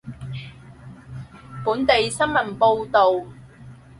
[1.63, 3.23] 本地新聞報道